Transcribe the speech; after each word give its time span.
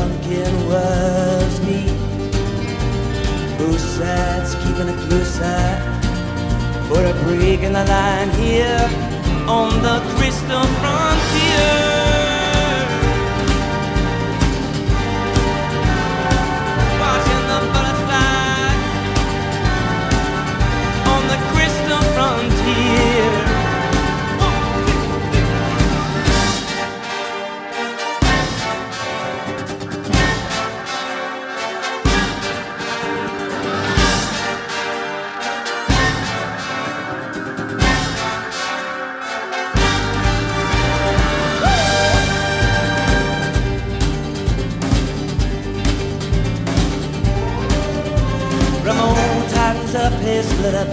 drunken 0.00 0.68
was 0.68 1.60
me. 1.66 2.00
Keeping 4.64 4.88
a 4.88 5.06
close 5.06 5.38
eye 5.42 5.78
for 6.88 7.04
a 7.04 7.12
break 7.24 7.60
in 7.60 7.74
the 7.74 7.84
line 7.84 8.30
here 8.30 8.88
on 9.46 9.82
the 9.82 10.00
crystal 10.16 10.64
frontier. 10.80 12.09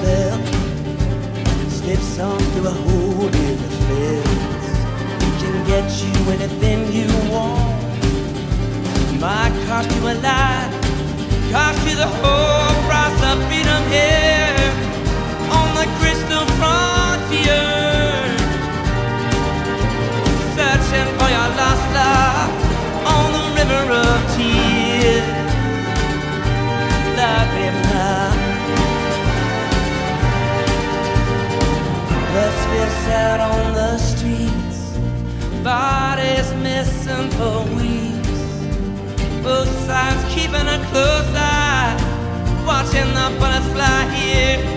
fell 0.07 0.39
Slips 1.77 2.15
through 2.15 2.67
a 2.67 2.75
hole 2.85 3.27
in 3.45 3.55
the 3.63 3.71
fence. 3.85 4.67
He 5.23 5.29
can 5.41 5.55
get 5.71 5.87
you 6.03 6.15
anything 6.35 6.79
you 6.97 7.09
want. 7.33 7.75
Might 9.21 9.53
cost 9.67 9.89
you 9.95 10.03
a 10.13 10.15
life 10.27 10.73
Cost 11.51 11.79
you 11.87 11.95
the 11.95 12.11
whole 12.19 12.75
price 12.87 13.19
of 13.29 13.37
freedom 13.47 13.83
here. 13.95 14.69
On 15.57 15.67
the 15.79 15.87
crystal 15.99 16.45
frontier. 16.59 17.65
Searching 20.55 21.09
for 21.17 21.29
your 21.35 21.49
lost 21.59 21.85
love 21.97 22.49
On 23.15 23.27
the 23.37 23.45
river 23.59 23.83
of 24.03 24.19
tears. 24.35 25.27
Love 27.19 27.56
spits 32.67 33.07
out 33.07 33.39
on 33.39 33.73
the 33.73 33.97
streets. 33.97 34.79
Bodies 35.63 36.53
missing 36.55 37.29
for 37.37 37.63
weeks. 37.79 38.39
Both 39.41 39.71
sides 39.87 40.23
keeping 40.33 40.67
a 40.67 40.79
close 40.89 41.31
eye, 41.35 41.95
watching 42.65 43.09
the 43.17 43.27
bullets 43.39 43.67
fly 43.73 43.99
here. 44.15 44.76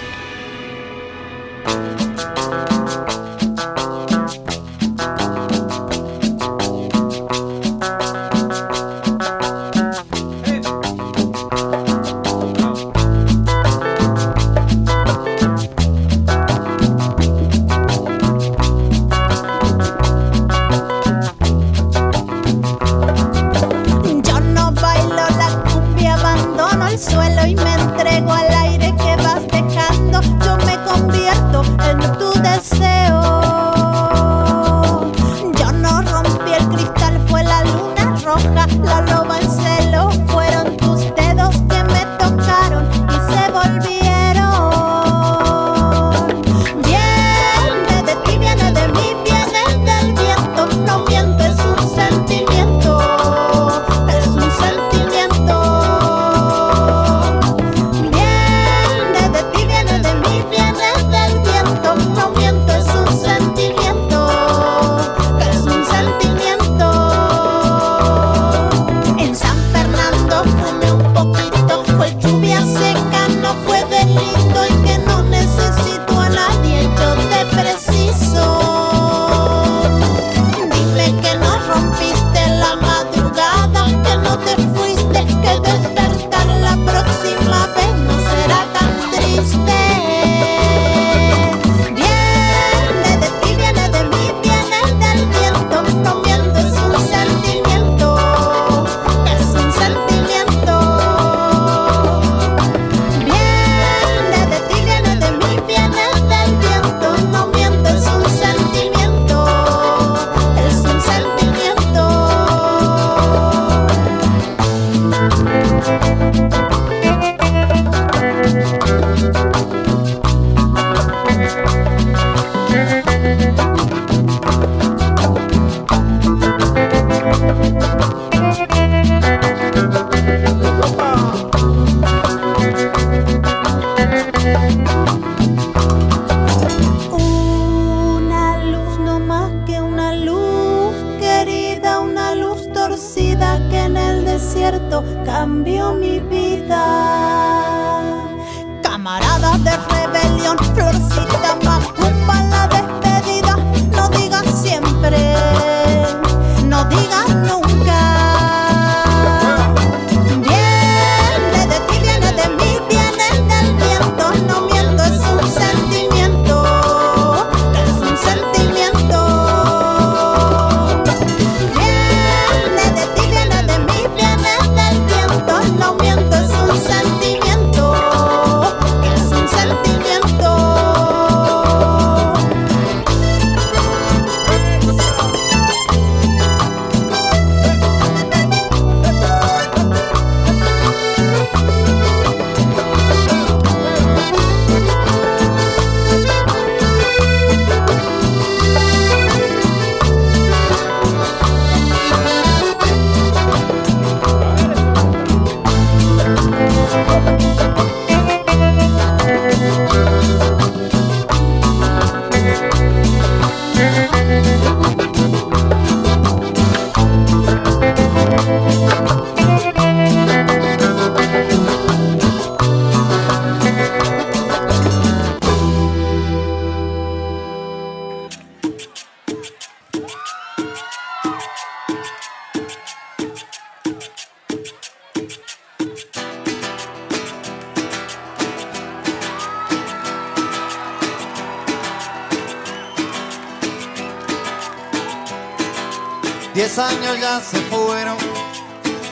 Diez 246.61 246.77
años 246.77 247.19
ya 247.19 247.41
se 247.41 247.57
fueron, 247.71 248.17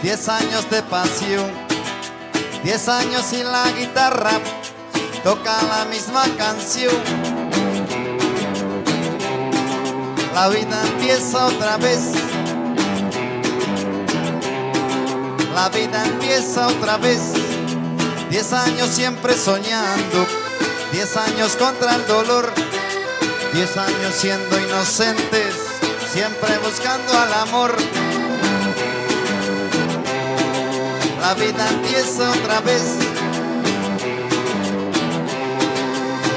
diez 0.03 0.29
años 0.29 0.69
de 0.69 0.83
pasión, 0.83 1.51
diez 2.63 2.87
años 2.87 3.25
sin 3.25 3.43
la 3.43 3.71
guitarra, 3.71 4.39
toca 5.23 5.59
la 5.63 5.85
misma 5.85 6.25
canción. 6.37 6.93
La 10.35 10.47
vida 10.49 10.79
empieza 10.93 11.47
otra 11.47 11.77
vez. 11.77 12.11
La 15.55 15.69
vida 15.69 16.05
empieza 16.05 16.67
otra 16.67 16.97
vez. 16.97 17.19
Diez 18.29 18.53
años 18.53 18.89
siempre 18.89 19.33
soñando, 19.33 20.27
diez 20.91 21.17
años 21.17 21.55
contra 21.55 21.95
el 21.95 22.05
dolor, 22.05 22.53
diez 23.53 23.75
años 23.75 24.13
siendo 24.13 24.59
inocentes, 24.59 25.68
siempre 26.11 26.57
buscando 26.59 27.17
al 27.17 27.33
amor. 27.33 27.75
La 31.21 31.33
vida 31.35 31.69
empieza 31.69 32.31
otra 32.31 32.59
vez. 32.61 32.97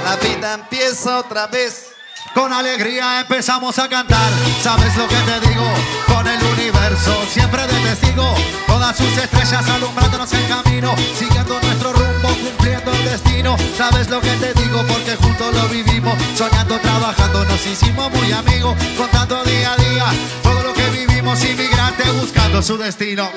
La 0.04 0.16
vida 0.16 0.54
empieza 0.54 1.18
otra 1.18 1.46
vez. 1.46 1.92
Con 2.34 2.52
alegría 2.52 3.20
empezamos 3.20 3.78
a 3.78 3.88
cantar. 3.88 4.30
¿Sabes 4.62 4.96
lo 4.96 5.08
que 5.08 5.16
te 5.16 5.48
digo? 5.48 5.64
Con 6.06 6.26
el 6.26 6.42
universo 6.42 7.24
siempre 7.30 7.66
de 7.66 7.80
testigo. 7.80 8.34
Todas 8.66 8.96
sus 8.96 9.16
estrellas 9.16 9.68
alumbrándonos 9.68 10.32
el 10.32 10.48
camino. 10.48 10.94
Siguiendo 11.18 11.60
nuestro 11.60 11.92
rumbo, 11.92 12.11
cumpliendo 12.36 12.92
el 12.92 13.04
destino. 13.04 13.56
¿Sabes 13.76 14.08
lo 14.08 14.20
que 14.20 14.30
te 14.36 14.54
digo? 14.54 14.82
Porque 14.86 15.16
juntos 15.16 15.54
lo 15.54 15.68
vivimos. 15.68 16.14
Soñando, 16.36 16.78
trabajando, 16.78 17.44
nos 17.44 17.66
hicimos 17.66 18.10
muy 18.12 18.32
amigos. 18.32 18.76
Contando 18.96 19.42
día 19.44 19.72
a 19.72 19.76
día 19.76 20.06
todo 20.42 20.62
lo 20.62 20.72
que 20.72 20.88
vivimos. 20.90 21.44
Inmigrantes 21.44 22.12
buscando 22.20 22.62
su 22.62 22.76
destino. 22.78 23.30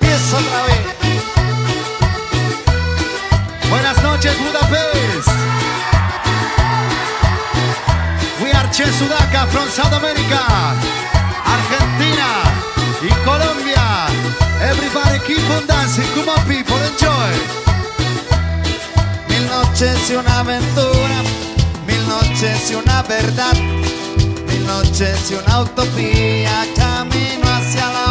Empieza 0.00 0.36
otra 0.36 0.62
vez. 0.62 1.08
Buenas 3.70 4.02
noches, 4.02 4.34
Budapest. 4.38 5.28
We 8.42 8.50
are 8.52 8.68
Che 8.70 8.86
Sudaca 8.92 9.46
from 9.48 9.68
South 9.68 9.92
America, 9.92 10.74
Argentina 11.44 12.28
y 13.02 13.08
Colombia. 13.24 14.07
Everybody 14.60 15.18
keep 15.26 15.50
on 15.50 15.66
dancing, 15.66 16.04
come 16.14 16.28
on 16.28 16.42
people, 16.46 16.76
enjoy. 16.90 17.32
Mil 19.28 19.46
noches 19.48 20.10
y 20.10 20.14
una 20.14 20.40
aventura, 20.40 21.22
mil 21.86 22.08
noches 22.08 22.70
y 22.70 22.74
una 22.74 23.02
verdad, 23.02 23.54
mil 24.46 24.66
noches 24.66 25.30
y 25.30 25.34
una 25.34 25.60
utopía, 25.60 26.66
camino 26.74 27.46
hacia 27.46 27.86
la 27.88 28.07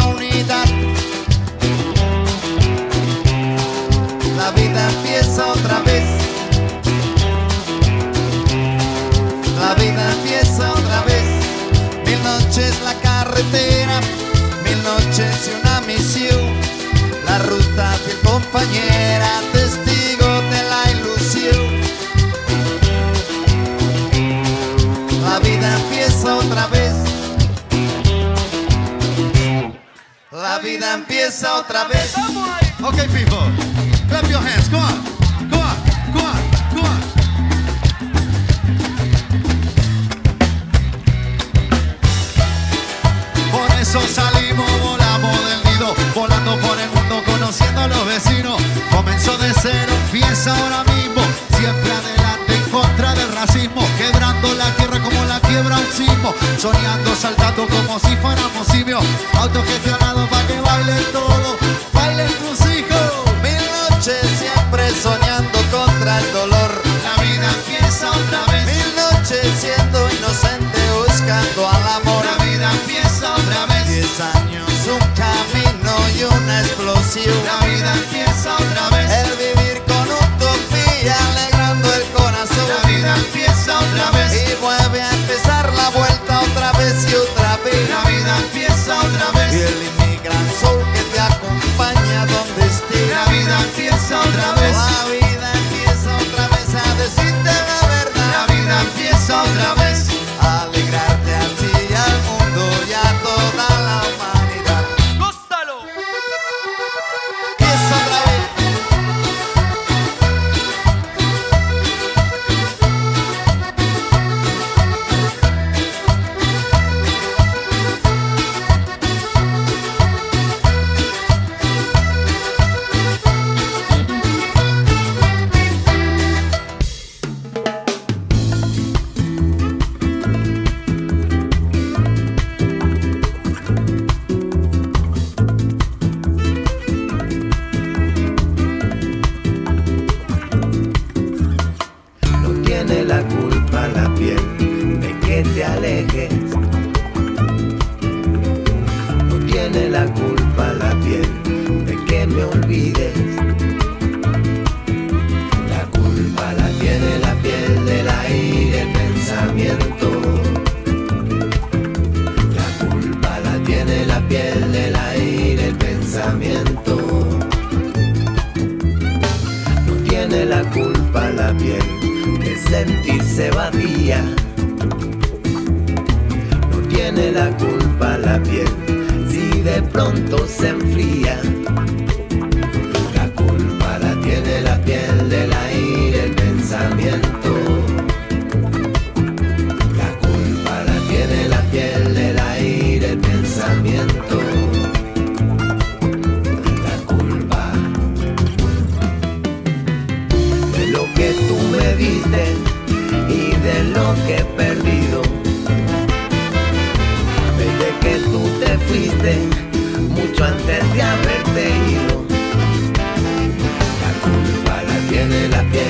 la 215.50 215.62
piel. 215.70 215.87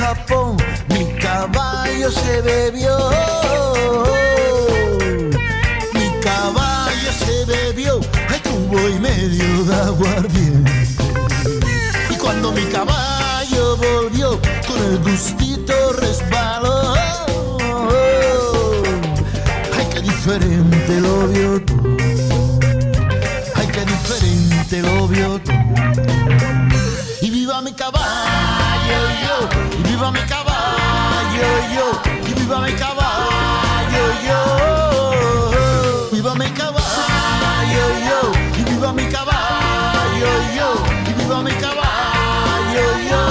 Japón, 0.00 0.56
mi 0.88 1.04
caballo 1.18 2.10
se 2.10 2.40
bebió. 2.40 2.96
Mi 5.92 6.20
caballo 6.22 7.12
se 7.22 7.44
bebió, 7.44 8.00
ay 8.30 8.40
tuvo 8.40 8.88
y 8.88 8.98
medio 8.98 9.64
de 9.64 9.74
aguardiente. 9.74 10.72
Y 12.08 12.14
cuando 12.14 12.50
mi 12.50 12.64
caballo 12.64 13.76
volvió, 13.76 14.40
con 14.66 14.78
el 14.78 14.98
gustito 15.00 15.74
resbaló. 16.00 16.94
Ay, 19.76 19.86
qué 19.92 20.00
diferente 20.00 20.98
lo 20.98 21.28
vio 21.28 21.62
tú. 21.66 21.96
Ay, 23.54 23.66
qué 23.66 23.84
diferente 23.84 24.80
lo 24.80 25.08
vio 25.08 25.38
tú. 25.40 25.52
Y 27.20 27.28
viva 27.30 27.60
mi 27.60 27.72
caballo 27.74 28.98
yo 29.26 29.49
viva 30.10 30.22
mi 30.22 30.26
caballo, 30.28 31.48
yo, 31.74 32.02
que 32.24 32.34
viva 32.34 32.60
mi 32.60 32.72
caballo, 32.72 34.02
yo, 34.26 34.38
viva 36.10 36.34
mi 36.34 36.50
caballo, 36.50 37.82
yo, 38.08 38.32
viva 38.64 38.92
mi 38.92 39.08
caballo, 39.08 40.30
yo, 40.56 40.68
que 41.04 41.12
viva 41.14 41.42
mi 41.42 41.52
caballo, 41.52 42.84
yo. 43.08 43.22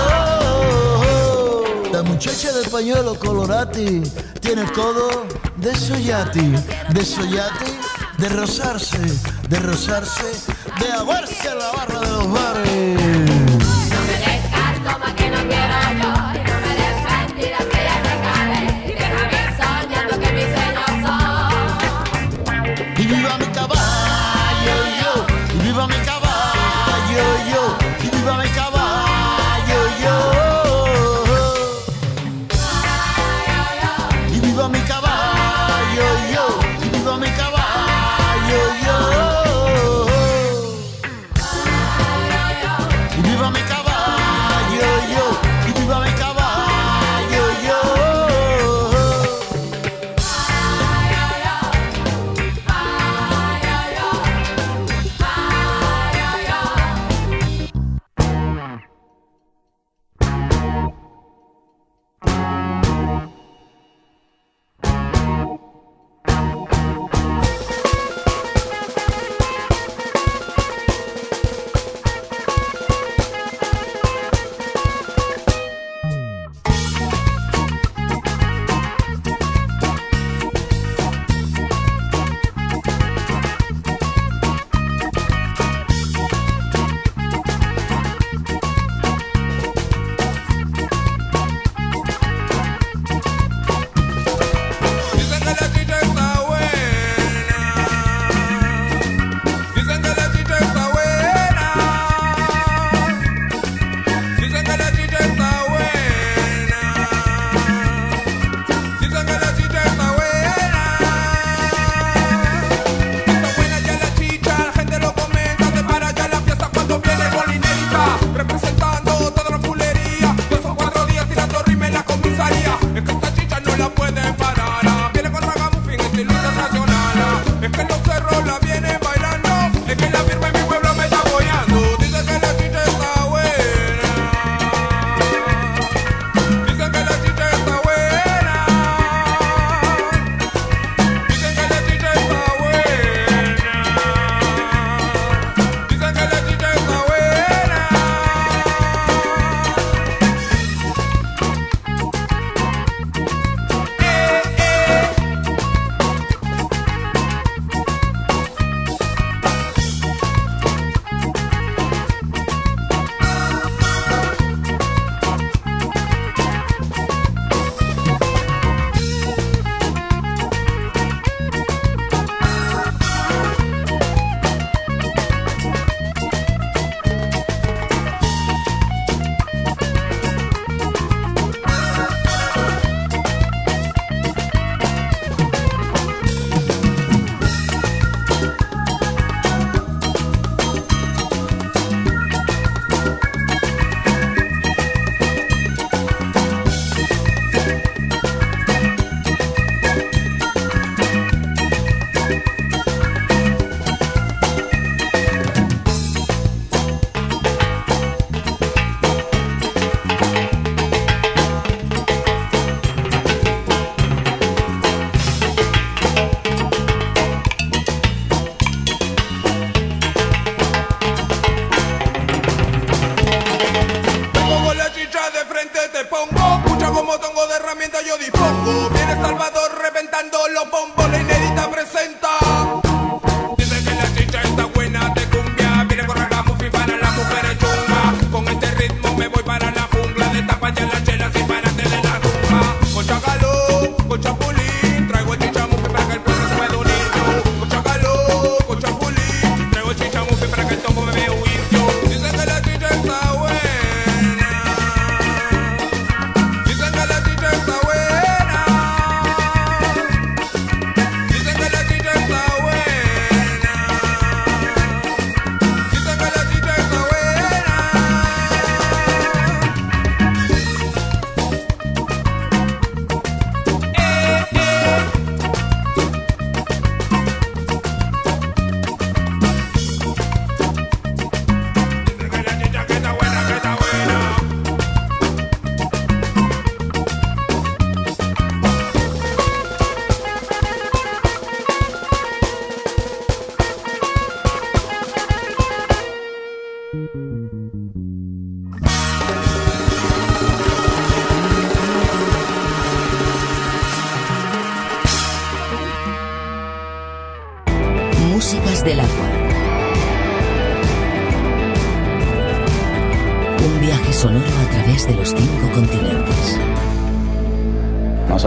La 1.92 2.02
muchacha 2.04 2.52
del 2.54 2.70
pañuelo 2.70 3.16
colorati 3.16 4.02
tiene 4.40 4.62
el 4.62 4.72
codo 4.72 5.26
de 5.58 5.76
soyati, 5.76 6.56
de 6.94 7.06
soyati, 7.06 7.78
de 8.18 8.30
rozarse, 8.30 9.00
de 9.50 9.60
rozarse, 9.60 10.32
de 10.80 10.92
aguarse 10.94 11.50
en 11.50 11.58
la 11.58 11.72
barra 11.72 12.00
de 12.00 12.10
los 12.12 12.32
bares. 12.32 13.39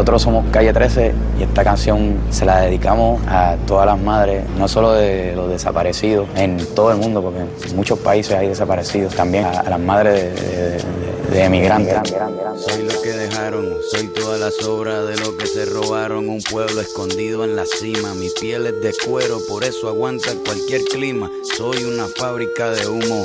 Nosotros 0.02 0.22
somos 0.22 0.44
Calle 0.50 0.72
13 0.72 1.14
y 1.38 1.44
esta 1.44 1.62
canción 1.62 2.16
se 2.30 2.44
la 2.44 2.62
dedicamos 2.62 3.20
a 3.28 3.54
todas 3.68 3.86
las 3.86 4.00
madres, 4.00 4.42
no 4.58 4.66
solo 4.66 4.94
de 4.94 5.32
los 5.36 5.48
desaparecidos 5.48 6.26
en 6.34 6.56
todo 6.74 6.90
el 6.90 6.96
mundo, 6.98 7.22
porque 7.22 7.38
en 7.68 7.76
muchos 7.76 8.00
países 8.00 8.32
hay 8.34 8.48
desaparecidos, 8.48 9.14
también 9.14 9.44
a, 9.44 9.60
a 9.60 9.70
las 9.70 9.78
madres 9.78 10.14
de, 10.14 10.30
de- 10.42 10.70
de- 10.72 11.12
de 11.32 11.44
emigrantes. 11.44 11.94
Soy 12.56 12.82
lo 12.82 13.00
que 13.00 13.12
dejaron, 13.12 13.64
soy 13.92 14.08
toda 14.08 14.36
la 14.38 14.50
sobra 14.50 15.02
de 15.04 15.16
lo 15.18 15.36
que 15.38 15.46
se 15.46 15.64
robaron. 15.66 16.28
Un 16.28 16.42
pueblo 16.42 16.80
escondido 16.82 17.44
en 17.44 17.54
la 17.56 17.64
cima. 17.64 18.12
Mi 18.14 18.28
piel 18.38 18.66
es 18.66 18.82
de 18.82 18.92
cuero, 19.08 19.38
por 19.48 19.64
eso 19.64 19.88
aguanta 19.88 20.32
cualquier 20.44 20.82
clima. 20.82 21.30
Soy 21.56 21.84
una 21.84 22.06
fábrica 22.18 22.70
de 22.72 22.86
humo, 22.86 23.24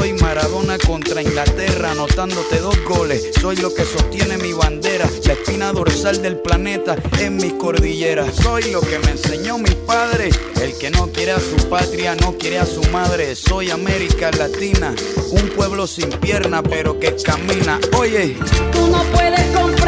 Soy 0.00 0.14
Maradona 0.14 0.78
contra 0.78 1.20
Inglaterra, 1.20 1.90
anotándote 1.90 2.58
dos 2.60 2.74
goles. 2.84 3.32
Soy 3.38 3.56
lo 3.56 3.74
que 3.74 3.84
sostiene 3.84 4.38
mi 4.38 4.54
bandera, 4.54 5.06
la 5.26 5.34
espina 5.34 5.72
dorsal 5.74 6.22
del 6.22 6.38
planeta 6.38 6.96
en 7.18 7.36
mis 7.36 7.52
cordilleras. 7.52 8.34
Soy 8.36 8.62
lo 8.72 8.80
que 8.80 8.98
me 8.98 9.10
enseñó 9.10 9.58
mi 9.58 9.74
padre, 9.86 10.30
el 10.62 10.72
que 10.78 10.90
no 10.90 11.08
quiere 11.08 11.32
a 11.32 11.38
su 11.38 11.68
patria, 11.68 12.14
no 12.14 12.38
quiere 12.38 12.58
a 12.58 12.64
su 12.64 12.82
madre. 12.84 13.36
Soy 13.36 13.70
América 13.70 14.30
Latina, 14.30 14.94
un 15.32 15.50
pueblo 15.50 15.86
sin 15.86 16.08
pierna 16.08 16.62
pero 16.62 16.98
que 16.98 17.14
camina. 17.16 17.78
Oye, 17.98 18.38
Tú 18.72 18.86
no 18.86 19.02
puedes 19.12 19.54
comprar 19.54 19.79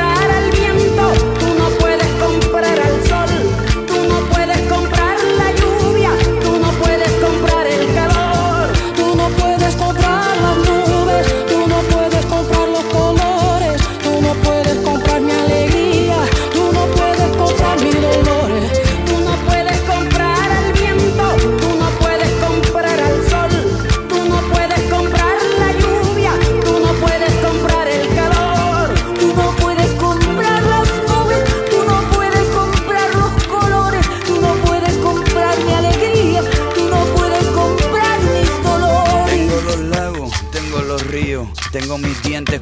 dientes 42.52 42.61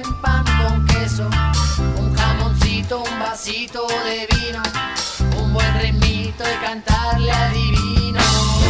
buen 0.00 0.14
pan 0.20 0.44
con 0.58 0.84
queso, 0.86 1.28
un 1.98 2.14
jamoncito, 2.14 3.02
un 3.02 3.18
vasito 3.18 3.86
de 4.04 4.26
vino, 4.36 4.62
un 5.40 5.52
buen 5.52 5.74
remito 5.80 6.44
de 6.44 6.58
cantarle 6.60 7.30
al 7.30 7.52
divino. 7.52 8.65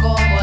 como 0.00 0.39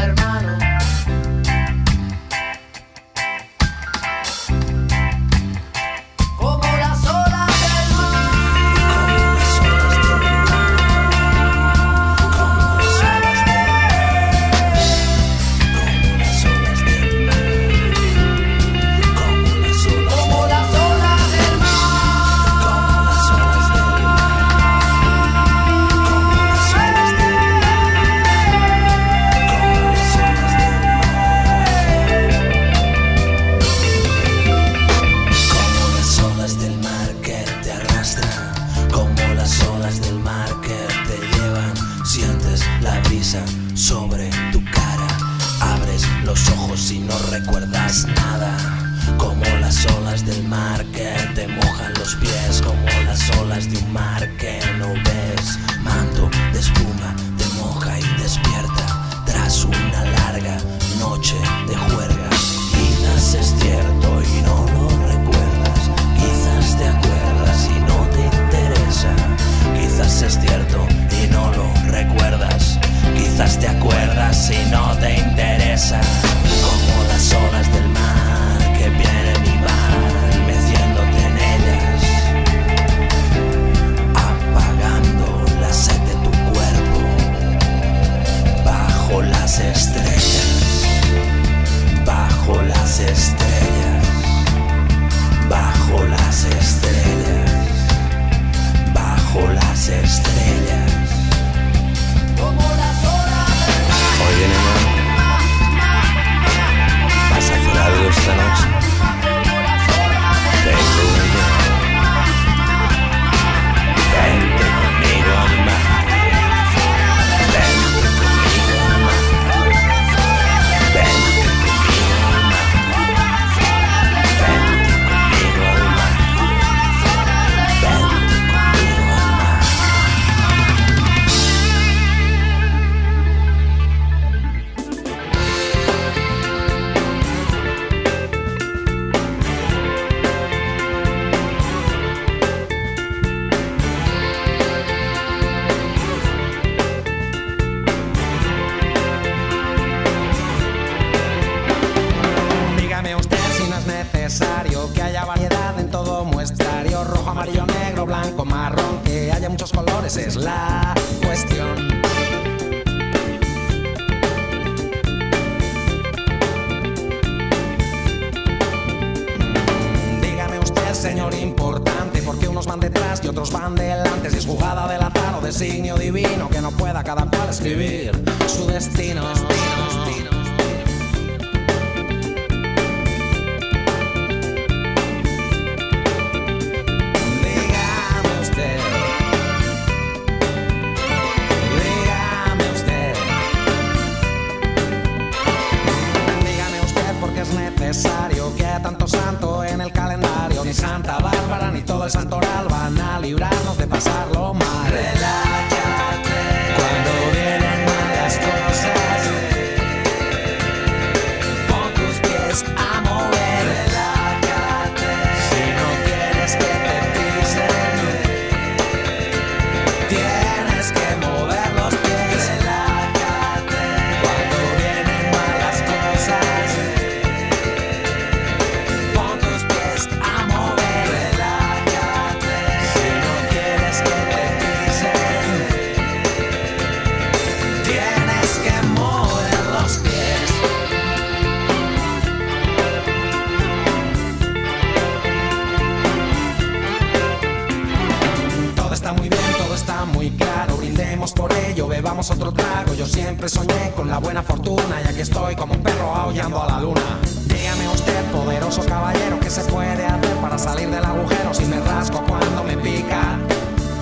todo 249.58 249.74
está 249.74 250.04
muy 250.04 250.30
claro, 250.30 250.76
brindemos 250.76 251.32
por 251.32 251.52
ello, 251.52 251.88
bebamos 251.88 252.30
otro 252.30 252.52
trago. 252.52 252.94
Yo 252.94 253.06
siempre 253.06 253.48
soñé 253.48 253.92
con 253.94 254.08
la 254.08 254.18
buena 254.18 254.42
fortuna, 254.42 255.02
ya 255.04 255.12
que 255.12 255.22
estoy 255.22 255.56
como 255.56 255.74
un 255.74 255.82
perro 255.82 256.14
aullando 256.14 256.62
a 256.62 256.66
la 256.66 256.80
luna. 256.80 257.18
Dígame 257.46 257.88
usted, 257.88 258.24
poderoso 258.30 258.84
caballero, 258.86 259.38
¿qué 259.40 259.50
se 259.50 259.62
puede 259.64 260.04
hacer 260.06 260.36
para 260.40 260.58
salir 260.58 260.88
del 260.88 261.04
agujero 261.04 261.52
si 261.52 261.64
me 261.64 261.80
rasco 261.80 262.22
cuando 262.26 262.62
me 262.64 262.76
pica? 262.76 263.38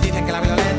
Dicen 0.03 0.27
que 0.27 0.33
la 0.33 0.41
violencia 0.41 0.76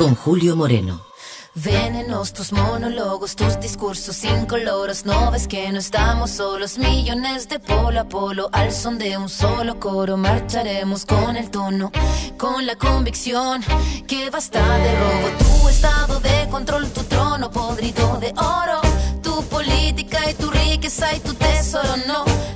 Con 0.00 0.14
Julio 0.14 0.56
Moreno. 0.56 1.02
Venenos 1.54 2.32
tus 2.32 2.54
monólogos, 2.54 3.36
tus 3.36 3.60
discursos 3.60 4.24
incoloros. 4.24 5.04
No 5.04 5.30
ves 5.30 5.46
que 5.46 5.70
no 5.70 5.78
estamos 5.78 6.30
solos, 6.30 6.78
millones 6.78 7.50
de 7.50 7.58
polo 7.58 8.00
a 8.00 8.04
polo. 8.04 8.48
Al 8.50 8.72
son 8.72 8.96
de 8.96 9.18
un 9.18 9.28
solo 9.28 9.78
coro, 9.78 10.16
marcharemos 10.16 11.04
con 11.04 11.36
el 11.36 11.50
tono, 11.50 11.92
con 12.38 12.64
la 12.64 12.76
convicción 12.76 13.62
que 14.08 14.30
basta 14.30 14.78
de 14.78 14.98
robo. 14.98 15.28
Tu 15.38 15.68
estado 15.68 16.20
de 16.20 16.48
control, 16.48 16.90
tu 16.92 17.02
trono 17.02 17.50
podrido 17.50 18.18
de 18.20 18.32
oro. 18.38 18.80
Tu 19.22 19.44
política 19.50 20.30
y 20.30 20.32
tu 20.32 20.50
riqueza 20.50 21.14
y 21.14 21.20
tu 21.20 21.34
tesoro, 21.34 21.98
no. 22.06 22.24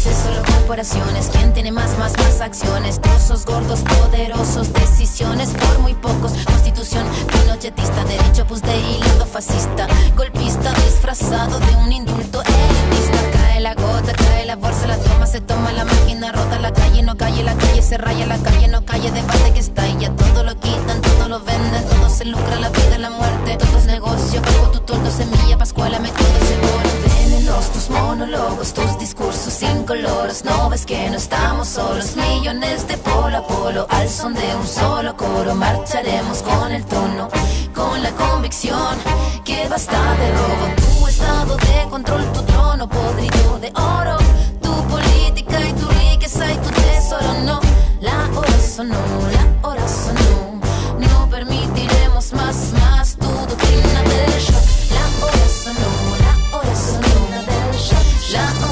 Solo 0.00 0.42
corporaciones. 0.46 1.28
¿Quién 1.30 1.52
tiene 1.52 1.70
más, 1.70 1.98
más, 1.98 2.16
más 2.16 2.40
acciones? 2.40 3.02
Trozos 3.02 3.44
gordos, 3.44 3.80
poderosos, 3.80 4.72
decisiones 4.72 5.50
por 5.50 5.78
muy 5.80 5.92
pocos. 5.92 6.32
Constitución 6.46 7.04
pinochetista, 7.30 8.04
derecho 8.04 8.46
pues 8.46 8.62
de 8.62 8.74
hilando 8.78 9.26
fascista. 9.26 9.86
Golpista 10.16 10.72
disfrazado 10.86 11.60
de 11.60 11.76
un 11.76 11.92
indulto 11.92 12.40
elitista. 12.42 13.29
La 13.70 13.76
gota, 13.76 14.12
cae 14.12 14.46
la 14.46 14.56
bolsa, 14.56 14.88
la 14.88 14.96
toma, 14.96 15.26
se 15.28 15.40
toma 15.40 15.70
la 15.70 15.84
máquina, 15.84 16.32
rota 16.32 16.58
la 16.58 16.72
calle, 16.72 17.04
no 17.04 17.16
calle, 17.16 17.44
la 17.44 17.54
calle 17.54 17.80
se 17.82 17.96
raya, 17.98 18.26
la 18.26 18.36
calle 18.38 18.66
no 18.66 18.84
calle, 18.84 19.12
debate 19.12 19.52
que 19.52 19.60
está 19.60 19.86
y 19.86 19.96
ya 19.96 20.10
todo 20.10 20.42
lo 20.42 20.58
quitan, 20.58 21.00
todo 21.00 21.28
lo 21.28 21.38
venden, 21.38 21.84
todo 21.84 22.10
se 22.10 22.24
lucra, 22.24 22.56
la 22.56 22.70
vida, 22.70 22.98
la 22.98 23.10
muerte, 23.10 23.56
todo 23.58 23.78
es 23.78 23.84
negocio, 23.84 24.42
pago 24.42 24.70
tu 24.72 24.80
toldo, 24.80 25.08
semilla, 25.12 25.56
pascuala, 25.56 26.00
me 26.00 26.08
todo 26.08 26.40
seguro. 26.48 26.90
Venenos, 27.04 27.70
tus 27.70 27.90
monólogos, 27.90 28.74
tus 28.74 28.98
discursos 28.98 29.62
incoloros, 29.62 30.44
no 30.44 30.68
ves 30.68 30.84
que 30.84 31.08
no 31.08 31.16
estamos 31.16 31.68
solos, 31.68 32.16
millones 32.16 32.88
de 32.88 32.96
polo 32.98 33.36
a 33.36 33.46
polo, 33.46 33.86
al 33.88 34.08
son 34.08 34.34
de 34.34 34.56
un 34.56 34.66
solo 34.66 35.16
coro, 35.16 35.54
marcharemos 35.54 36.42
con 36.42 36.72
el 36.72 36.84
tono, 36.86 37.28
con 37.72 38.02
la 38.02 38.10
convicción 38.10 38.96
que 39.44 39.68
basta 39.68 40.16
de 40.16 40.32
robo, 40.32 40.79
de 41.20 41.90
control, 41.90 42.24
tu 42.32 42.42
trono 42.42 42.88
podrido 42.88 43.58
de 43.60 43.70
oro, 43.74 44.16
tu 44.62 44.72
política 44.88 45.60
y 45.60 45.72
tu 45.74 45.86
riqueza 45.88 46.52
y 46.52 46.56
tu 46.56 46.70
tesoro, 46.70 47.34
no, 47.44 47.60
la 48.00 48.28
hora 48.36 48.60
sonó, 48.60 49.02
la 49.32 49.68
hora 49.68 49.86
sonó, 49.88 50.60
no 50.98 51.28
permitiremos 51.30 52.32
más, 52.32 52.72
más 52.72 53.16
tu 53.16 53.26
doctrina 53.26 54.02
del 54.02 54.40
shock, 54.40 54.64
la 54.96 55.24
hora 55.24 55.48
sonó, 55.62 55.90
la 56.24 56.56
hora 56.56 56.76
sonó 56.76 57.20
la 57.30 57.40
hora 57.40 58.69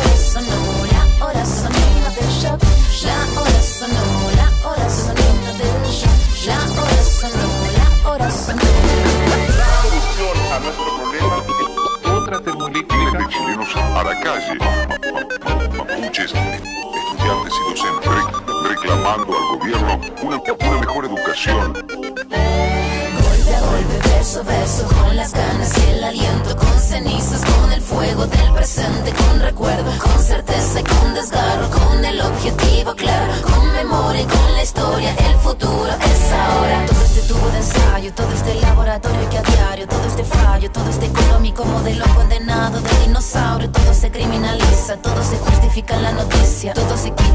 con 30.85 31.14
desgarro, 31.14 31.68
con 31.70 32.05
el 32.05 32.20
objetivo 32.20 32.95
claro, 32.95 33.33
con 33.43 33.72
memoria 33.72 34.22
y 34.22 34.26
con 34.26 34.53
la 34.55 34.62
historia, 34.62 35.14
el 35.29 35.37
futuro 35.37 35.89
es 35.89 36.33
ahora. 36.33 36.87
Todo 36.87 37.05
este 37.05 37.20
tubo 37.22 37.49
de 37.51 37.59
ensayo, 37.59 38.14
todo 38.14 38.33
este 38.33 38.55
laboratorio 38.61 39.31
que 39.31 39.39
a 39.39 39.43
diario, 39.43 39.89
todo 39.89 40.05
este 40.07 40.24
fallo, 40.24 40.70
todo 40.70 40.89
este 40.89 41.07
económico 41.07 41.64
modelo 41.64 42.05
condenado 42.14 42.81
de 42.81 42.99
dinosaurio, 43.07 43.70
todo 43.70 43.93
se 43.93 44.11
criminaliza, 44.11 44.97
todo 44.99 45.22
se 45.22 45.37
justifica 45.39 45.97
en 45.97 46.03
la 46.03 46.12
noticia, 46.12 46.74
todo 46.74 46.97
se 46.97 47.11
quita, 47.11 47.28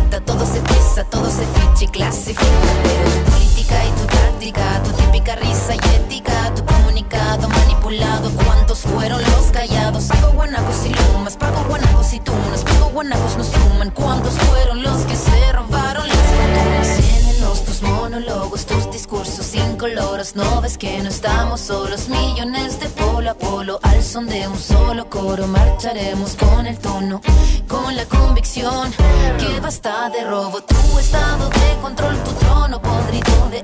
estamos 21.25 21.61
solos, 21.61 22.09
millones 22.09 22.81
de 22.81 22.89
polo 22.89 23.31
a 23.31 23.33
polo, 23.33 23.79
al 23.81 24.03
son 24.03 24.27
de 24.27 24.45
un 24.45 24.59
solo 24.59 25.09
coro, 25.09 25.47
marcharemos 25.47 26.35
con 26.35 26.67
el 26.67 26.77
tono, 26.79 27.21
con 27.65 27.95
la 27.95 28.03
convicción 28.05 28.91
que 29.39 29.57
basta 29.61 30.09
de 30.09 30.25
robo, 30.25 30.61
tu 30.63 30.99
estado 30.99 31.47
de 31.47 31.81
control, 31.81 32.21
tu 32.25 32.31
trono 32.33 32.81
podrido 32.81 33.49
de 33.51 33.63